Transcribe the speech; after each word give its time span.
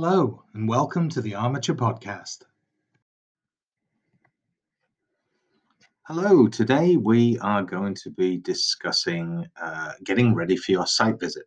Hello, 0.00 0.44
and 0.54 0.68
welcome 0.68 1.08
to 1.08 1.20
the 1.20 1.34
Armature 1.34 1.74
Podcast. 1.74 2.44
Hello, 6.02 6.46
today 6.46 6.96
we 6.96 7.36
are 7.40 7.64
going 7.64 7.96
to 7.96 8.10
be 8.10 8.36
discussing 8.36 9.44
uh, 9.60 9.94
getting 10.04 10.36
ready 10.36 10.56
for 10.56 10.70
your 10.70 10.86
site 10.86 11.18
visit. 11.18 11.46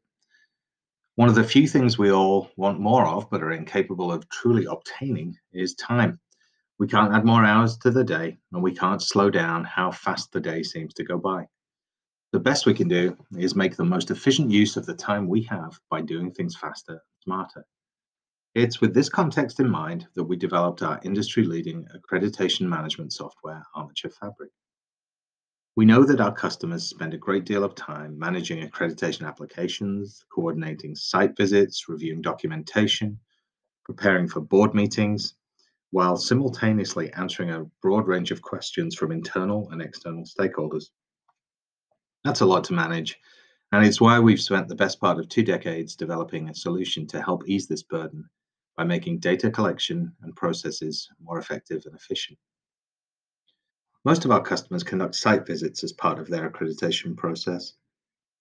One 1.15 1.29
of 1.29 1.35
the 1.35 1.45
few 1.45 1.65
things 1.65 1.97
we 1.97 2.11
all 2.11 2.51
want 2.57 2.81
more 2.81 3.07
of 3.07 3.29
but 3.29 3.41
are 3.41 3.53
incapable 3.53 4.11
of 4.11 4.27
truly 4.27 4.65
obtaining 4.65 5.37
is 5.53 5.73
time. 5.75 6.19
We 6.77 6.89
can't 6.89 7.13
add 7.13 7.23
more 7.23 7.45
hours 7.45 7.77
to 7.77 7.89
the 7.89 8.03
day, 8.03 8.37
and 8.51 8.61
we 8.61 8.75
can't 8.75 9.01
slow 9.01 9.29
down 9.29 9.63
how 9.63 9.91
fast 9.91 10.33
the 10.33 10.41
day 10.41 10.61
seems 10.61 10.93
to 10.95 11.05
go 11.05 11.17
by. 11.17 11.47
The 12.33 12.39
best 12.41 12.65
we 12.65 12.73
can 12.73 12.89
do 12.89 13.15
is 13.37 13.55
make 13.55 13.77
the 13.77 13.85
most 13.85 14.11
efficient 14.11 14.51
use 14.51 14.75
of 14.75 14.85
the 14.85 14.93
time 14.93 15.29
we 15.29 15.41
have 15.43 15.79
by 15.89 16.01
doing 16.01 16.33
things 16.33 16.57
faster, 16.57 17.01
smarter. 17.23 17.65
It's 18.53 18.81
with 18.81 18.93
this 18.93 19.07
context 19.07 19.61
in 19.61 19.69
mind 19.69 20.07
that 20.15 20.25
we 20.25 20.35
developed 20.35 20.81
our 20.81 20.99
industry-leading 21.05 21.87
accreditation 21.95 22.67
management 22.67 23.13
software, 23.13 23.65
Armature 23.75 24.11
Fabric. 24.11 24.51
We 25.77 25.85
know 25.85 26.03
that 26.03 26.19
our 26.19 26.33
customers 26.33 26.83
spend 26.83 27.13
a 27.13 27.17
great 27.17 27.45
deal 27.45 27.63
of 27.63 27.75
time 27.75 28.19
managing 28.19 28.67
accreditation 28.67 29.25
applications, 29.25 30.25
coordinating 30.35 30.95
site 30.95 31.37
visits, 31.37 31.87
reviewing 31.87 32.21
documentation, 32.21 33.17
preparing 33.85 34.27
for 34.27 34.41
board 34.41 34.73
meetings, 34.73 35.35
while 35.91 36.17
simultaneously 36.17 37.09
answering 37.13 37.51
a 37.51 37.63
broad 37.81 38.05
range 38.05 38.31
of 38.31 38.41
questions 38.41 38.95
from 38.95 39.13
internal 39.13 39.69
and 39.69 39.81
external 39.81 40.25
stakeholders. 40.25 40.89
That's 42.25 42.41
a 42.41 42.45
lot 42.45 42.65
to 42.65 42.73
manage, 42.73 43.17
and 43.71 43.85
it's 43.85 44.01
why 44.01 44.19
we've 44.19 44.41
spent 44.41 44.67
the 44.67 44.75
best 44.75 44.99
part 44.99 45.19
of 45.19 45.29
two 45.29 45.43
decades 45.43 45.95
developing 45.95 46.49
a 46.49 46.53
solution 46.53 47.07
to 47.07 47.21
help 47.21 47.47
ease 47.47 47.69
this 47.69 47.83
burden 47.83 48.29
by 48.77 48.83
making 48.83 49.19
data 49.19 49.49
collection 49.51 50.13
and 50.21 50.35
processes 50.35 51.09
more 51.21 51.39
effective 51.39 51.83
and 51.85 51.95
efficient. 51.95 52.37
Most 54.03 54.25
of 54.25 54.31
our 54.31 54.41
customers 54.41 54.83
conduct 54.83 55.15
site 55.15 55.45
visits 55.45 55.83
as 55.83 55.93
part 55.93 56.17
of 56.19 56.27
their 56.27 56.49
accreditation 56.49 57.15
process. 57.15 57.73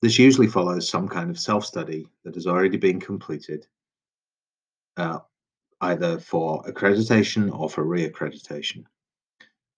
This 0.00 0.18
usually 0.18 0.46
follows 0.46 0.88
some 0.88 1.06
kind 1.06 1.28
of 1.28 1.38
self-study 1.38 2.06
that 2.24 2.34
has 2.34 2.46
already 2.46 2.78
been 2.78 2.98
completed, 2.98 3.66
uh, 4.96 5.18
either 5.82 6.18
for 6.18 6.62
accreditation 6.64 7.52
or 7.54 7.68
for 7.68 7.84
re-accreditation. 7.84 8.84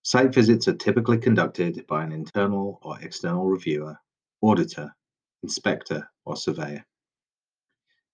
Site 0.03 0.33
visits 0.33 0.69
are 0.69 0.75
typically 0.75 1.19
conducted 1.19 1.85
by 1.89 2.05
an 2.05 2.13
internal 2.13 2.79
or 2.83 3.01
external 3.01 3.47
reviewer, 3.47 3.97
auditor, 4.41 4.95
inspector, 5.43 6.09
or 6.25 6.37
surveyor. 6.37 6.85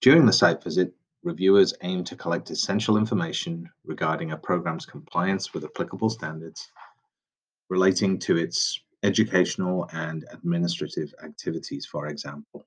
During 0.00 0.24
the 0.24 0.32
site 0.32 0.62
visit, 0.62 0.94
reviewers 1.22 1.74
aim 1.82 2.04
to 2.04 2.16
collect 2.16 2.50
essential 2.50 2.96
information 2.96 3.68
regarding 3.84 4.32
a 4.32 4.36
program's 4.36 4.86
compliance 4.86 5.52
with 5.52 5.64
applicable 5.64 6.10
standards 6.10 6.70
relating 7.68 8.18
to 8.18 8.36
its 8.36 8.80
educational 9.02 9.88
and 9.92 10.24
administrative 10.32 11.14
activities, 11.22 11.86
for 11.86 12.06
example. 12.06 12.66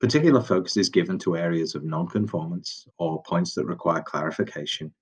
Particular 0.00 0.42
focus 0.42 0.76
is 0.76 0.88
given 0.88 1.18
to 1.20 1.36
areas 1.36 1.74
of 1.74 1.84
non-conformance 1.84 2.86
or 2.98 3.22
points 3.22 3.54
that 3.54 3.66
require 3.66 4.02
clarification 4.02 4.92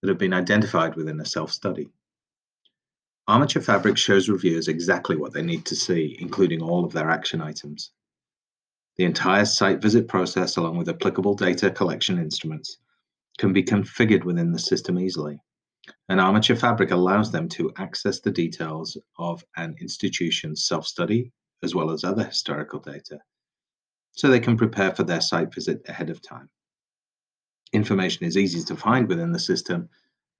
that 0.00 0.08
have 0.08 0.18
been 0.18 0.32
identified 0.32 0.94
within 0.94 1.20
a 1.20 1.24
self-study. 1.24 1.88
Armature 3.28 3.62
Fabric 3.62 3.96
shows 3.96 4.28
reviewers 4.28 4.68
exactly 4.68 5.16
what 5.16 5.32
they 5.32 5.42
need 5.42 5.64
to 5.66 5.76
see, 5.76 6.16
including 6.20 6.60
all 6.60 6.84
of 6.84 6.92
their 6.92 7.08
action 7.10 7.40
items. 7.40 7.92
The 8.96 9.04
entire 9.04 9.44
site 9.44 9.80
visit 9.80 10.06
process, 10.06 10.56
along 10.56 10.76
with 10.76 10.88
applicable 10.88 11.34
data 11.34 11.70
collection 11.70 12.18
instruments, 12.18 12.78
can 13.38 13.52
be 13.52 13.62
configured 13.62 14.24
within 14.24 14.52
the 14.52 14.58
system 14.58 14.98
easily. 14.98 15.40
An 16.08 16.20
Armature 16.20 16.56
Fabric 16.56 16.90
allows 16.90 17.32
them 17.32 17.48
to 17.50 17.72
access 17.78 18.20
the 18.20 18.30
details 18.30 18.96
of 19.18 19.44
an 19.56 19.74
institution's 19.80 20.64
self-study, 20.64 21.32
as 21.62 21.74
well 21.74 21.90
as 21.90 22.04
other 22.04 22.24
historical 22.24 22.78
data, 22.78 23.18
so 24.12 24.28
they 24.28 24.40
can 24.40 24.56
prepare 24.56 24.94
for 24.94 25.04
their 25.04 25.20
site 25.20 25.52
visit 25.52 25.82
ahead 25.88 26.10
of 26.10 26.20
time. 26.20 26.48
Information 27.72 28.26
is 28.26 28.36
easy 28.36 28.62
to 28.64 28.76
find 28.76 29.08
within 29.08 29.32
the 29.32 29.38
system 29.38 29.88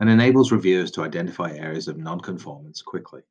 and 0.01 0.11
enables 0.11 0.53
reviewers 0.53 0.91
to 0.91 1.03
identify 1.03 1.53
areas 1.53 1.89
of 1.89 1.97
non-conformance 1.97 2.83
quickly. 2.83 3.23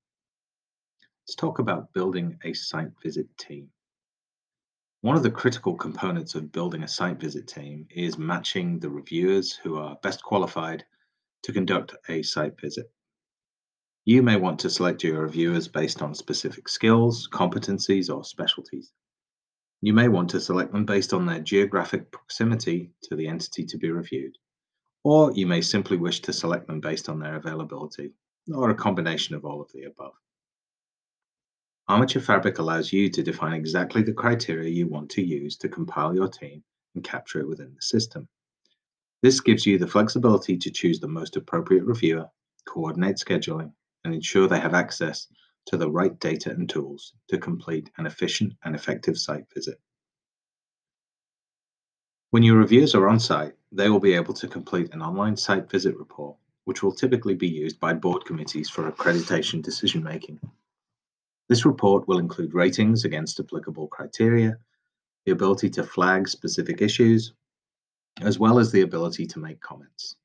Let's 1.22 1.36
talk 1.36 1.60
about 1.60 1.94
building 1.94 2.40
a 2.44 2.54
site 2.54 2.92
visit 3.04 3.28
team. 3.38 3.70
One 5.02 5.18
of 5.18 5.24
the 5.24 5.32
critical 5.32 5.76
components 5.76 6.36
of 6.36 6.52
building 6.52 6.84
a 6.84 6.88
site 6.88 7.20
visit 7.20 7.48
team 7.48 7.88
is 7.90 8.20
matching 8.20 8.78
the 8.78 8.92
reviewers 8.92 9.52
who 9.52 9.78
are 9.78 9.98
best 10.04 10.22
qualified 10.22 10.86
to 11.42 11.52
conduct 11.52 11.96
a 12.08 12.22
site 12.22 12.62
visit. 12.62 12.92
You 14.06 14.22
may 14.22 14.36
want 14.36 14.60
to 14.60 14.70
select 14.70 15.04
your 15.04 15.24
reviewers 15.24 15.68
based 15.68 16.04
on 16.04 16.14
specific 16.14 16.70
skills, 16.70 17.28
competencies, 17.28 18.16
or 18.16 18.24
specialties. 18.24 18.94
You 19.82 19.94
may 19.94 20.08
want 20.08 20.30
to 20.32 20.40
select 20.40 20.72
them 20.72 20.86
based 20.86 21.14
on 21.14 21.26
their 21.26 21.40
geographic 21.40 22.12
proximity 22.12 22.92
to 23.06 23.16
the 23.16 23.28
entity 23.28 23.66
to 23.66 23.80
be 23.80 23.90
reviewed, 23.90 24.38
or 25.04 25.32
you 25.32 25.48
may 25.48 25.62
simply 25.62 25.98
wish 25.98 26.20
to 26.22 26.34
select 26.34 26.68
them 26.68 26.80
based 26.80 27.10
on 27.10 27.18
their 27.18 27.38
availability, 27.38 28.14
or 28.54 28.70
a 28.70 28.76
combination 28.76 29.34
of 29.34 29.46
all 29.46 29.64
of 29.64 29.72
the 29.72 29.86
above. 29.86 30.14
Armature 31.88 32.22
Fabric 32.22 32.60
allows 32.60 32.94
you 32.94 33.10
to 33.10 33.24
define 33.24 33.54
exactly 33.54 34.02
the 34.02 34.14
criteria 34.14 34.70
you 34.70 34.88
want 34.88 35.10
to 35.12 35.22
use 35.22 35.58
to 35.58 35.68
compile 35.70 36.16
your 36.16 36.28
team 36.28 36.64
and 36.96 37.04
capture 37.04 37.40
it 37.40 37.48
within 37.48 37.74
the 37.76 37.82
system. 37.82 38.28
This 39.22 39.40
gives 39.40 39.66
you 39.66 39.78
the 39.78 39.88
flexibility 39.88 40.58
to 40.58 40.72
choose 40.72 41.00
the 41.00 41.08
most 41.08 41.36
appropriate 41.36 41.84
reviewer, 41.84 42.30
coordinate 42.66 43.18
scheduling, 43.18 43.74
and 44.04 44.14
ensure 44.14 44.48
they 44.48 44.60
have 44.60 44.74
access 44.74 45.28
to 45.66 45.78
the 45.78 45.90
right 45.90 46.18
data 46.20 46.50
and 46.50 46.68
tools 46.70 47.14
to 47.28 47.38
complete 47.38 47.90
an 47.98 48.06
efficient 48.06 48.54
and 48.64 48.76
effective 48.76 49.18
site 49.18 49.46
visit. 49.54 49.80
When 52.32 52.44
your 52.44 52.58
reviewers 52.58 52.96
are 52.96 53.10
on 53.10 53.20
site, 53.20 53.54
they 53.72 53.90
will 53.90 54.00
be 54.00 54.14
able 54.14 54.34
to 54.36 54.48
complete 54.48 54.94
an 54.94 55.02
online 55.02 55.36
site 55.36 55.70
visit 55.70 55.98
report, 55.98 56.38
which 56.66 56.82
will 56.82 56.94
typically 56.94 57.36
be 57.36 57.48
used 57.48 57.80
by 57.80 57.94
board 57.94 58.26
committees 58.26 58.70
for 58.70 58.90
accreditation 58.90 59.62
decision 59.62 60.04
making. 60.04 60.40
This 61.52 61.66
report 61.66 62.08
will 62.08 62.20
include 62.20 62.54
ratings 62.54 63.04
against 63.04 63.38
applicable 63.38 63.90
criteria, 63.90 64.58
the 65.26 65.34
ability 65.34 65.70
to 65.72 65.84
flag 65.84 66.30
specific 66.30 66.82
issues, 66.82 67.34
as 68.22 68.40
well 68.40 68.58
as 68.58 68.72
the 68.72 68.84
ability 68.84 69.26
to 69.26 69.40
make 69.40 69.60
comments. 69.60 70.16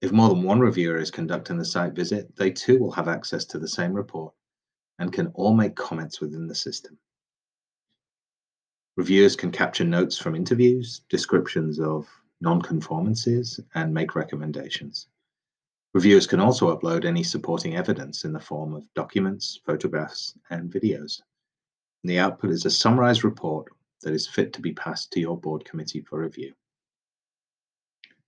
If 0.00 0.12
more 0.12 0.28
than 0.28 0.44
one 0.44 0.60
reviewer 0.60 0.96
is 0.96 1.10
conducting 1.10 1.58
the 1.58 1.64
site 1.64 1.94
visit, 1.94 2.36
they 2.36 2.52
too 2.52 2.78
will 2.78 2.92
have 2.92 3.08
access 3.08 3.44
to 3.46 3.58
the 3.58 3.66
same 3.66 3.92
report 3.92 4.32
and 5.00 5.12
can 5.12 5.26
all 5.34 5.56
make 5.56 5.74
comments 5.74 6.20
within 6.20 6.46
the 6.46 6.54
system. 6.54 6.96
Reviewers 8.96 9.34
can 9.34 9.50
capture 9.50 9.82
notes 9.82 10.18
from 10.18 10.36
interviews, 10.36 11.00
descriptions 11.08 11.80
of 11.80 12.06
non-conformances, 12.40 13.58
and 13.74 13.92
make 13.92 14.14
recommendations. 14.14 15.08
Reviewers 15.94 16.26
can 16.26 16.40
also 16.40 16.76
upload 16.76 17.04
any 17.04 17.22
supporting 17.22 17.76
evidence 17.76 18.24
in 18.24 18.32
the 18.32 18.40
form 18.40 18.74
of 18.74 18.84
documents, 18.94 19.60
photographs, 19.64 20.34
and 20.50 20.70
videos. 20.70 21.20
And 22.02 22.10
the 22.10 22.18
output 22.18 22.50
is 22.50 22.66
a 22.66 22.70
summarized 22.70 23.24
report 23.24 23.72
that 24.02 24.12
is 24.12 24.28
fit 24.28 24.52
to 24.52 24.60
be 24.60 24.74
passed 24.74 25.10
to 25.12 25.20
your 25.20 25.36
board 25.36 25.64
committee 25.64 26.02
for 26.02 26.20
review. 26.20 26.52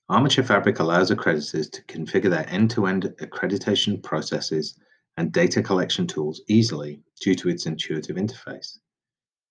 Armature 0.09 0.43
Fabric 0.43 0.81
allows 0.81 1.11
accreditors 1.11 1.71
to 1.71 1.83
configure 1.85 2.31
their 2.31 2.49
end-to-end 2.49 3.15
accreditation 3.21 4.03
processes 4.03 4.77
and 5.17 5.31
data 5.31 5.63
collection 5.63 6.07
tools 6.07 6.41
easily 6.49 7.01
due 7.21 7.35
to 7.37 7.49
its 7.49 7.67
intuitive 7.67 8.17
interface. 8.17 8.79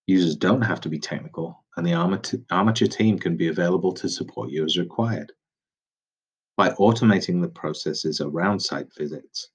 Users 0.07 0.35
don't 0.35 0.61
have 0.61 0.81
to 0.81 0.89
be 0.89 0.99
technical, 0.99 1.63
and 1.77 1.85
the 1.85 1.93
Armature 2.49 2.87
team 2.87 3.19
can 3.19 3.37
be 3.37 3.47
available 3.47 3.93
to 3.93 4.09
support 4.09 4.49
you 4.49 4.65
as 4.65 4.77
required. 4.77 5.31
By 6.59 6.71
automating 6.71 7.41
the 7.41 7.47
processes 7.47 8.19
around 8.19 8.59
site 8.59 8.93
visits, 8.93 9.47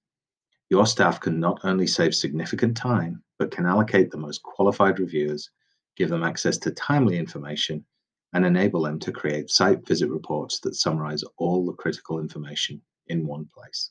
your 0.71 0.87
staff 0.87 1.21
can 1.21 1.39
not 1.39 1.61
only 1.63 1.87
save 1.87 2.15
significant 2.15 2.79
time, 2.79 3.23
but 3.39 3.51
can 3.51 3.67
allocate 3.67 4.11
the 4.11 4.17
most 4.17 4.43
qualified 4.43 4.99
reviewers, 4.99 5.51
give 5.97 6.09
them 6.09 6.23
access 6.23 6.57
to 6.57 6.71
timely 6.71 7.19
information, 7.19 7.85
and 8.33 8.47
enable 8.47 8.81
them 8.81 8.99
to 9.01 9.13
create 9.13 9.51
site 9.51 9.87
visit 9.87 10.09
reports 10.09 10.61
that 10.61 10.77
summarize 10.77 11.23
all 11.37 11.67
the 11.67 11.75
critical 11.75 12.21
information 12.21 12.81
in 13.09 13.27
one 13.27 13.45
place. 13.55 13.91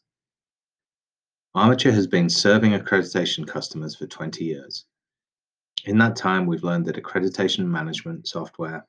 Armature 1.54 1.92
has 1.92 2.07
been 2.07 2.31
serving 2.31 2.71
accreditation 2.71 3.48
customers 3.48 3.95
for 3.95 4.07
20 4.07 4.44
years. 4.44 4.86
In 5.86 6.00
that 6.00 6.15
time, 6.15 6.48
we've 6.48 6.63
learned 6.63 6.88
that 6.88 6.95
accreditation 6.95 7.68
management 7.68 8.27
software 8.27 8.88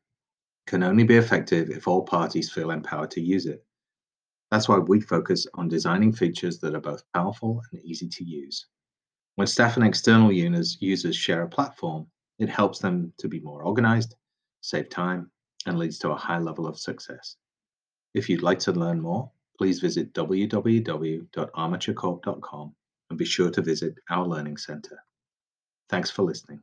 can 0.67 0.83
only 0.83 1.05
be 1.05 1.17
effective 1.17 1.69
if 1.69 1.87
all 1.87 2.01
parties 2.01 2.51
feel 2.51 2.71
empowered 2.71 3.11
to 3.11 3.21
use 3.21 3.45
it. 3.45 3.63
That's 4.55 4.69
why 4.69 4.79
we 4.79 5.01
focus 5.01 5.49
on 5.55 5.67
designing 5.67 6.13
features 6.13 6.61
that 6.61 6.77
are 6.77 6.81
both 6.81 7.03
powerful 7.13 7.61
and 7.73 7.85
easy 7.85 8.09
to 8.09 8.23
use. 8.23 8.67
When 9.35 9.49
staff 9.49 9.77
and 9.77 9.85
external 9.85 10.31
users, 10.31 10.79
users 10.81 11.17
share 11.17 11.43
a 11.43 11.49
platform, 11.49 12.07
it 12.39 12.49
helps 12.49 12.79
them 12.79 13.13
to 13.19 13.27
be 13.27 13.41
more 13.41 13.65
organized, 13.65 14.15
save 14.61 14.91
time, 14.91 15.29
and 15.67 15.77
leads 15.77 15.99
to 15.99 16.13
a 16.13 16.17
high 16.17 16.39
level 16.39 16.69
of 16.69 16.79
success. 16.79 17.35
If 18.15 18.29
you'd 18.29 18.45
like 18.45 18.61
to 18.61 18.71
learn 18.71 19.01
more, 19.01 19.29
please 19.59 19.81
visit 19.81 20.13
www.armaturecorp.com 20.13 22.75
and 23.11 23.19
be 23.19 23.25
sure 23.25 23.51
to 23.51 23.61
visit 23.61 23.99
our 24.09 24.25
Learning 24.25 24.57
Center. 24.57 25.01
Thanks 25.89 26.13
for 26.13 26.23
listening. 26.23 26.63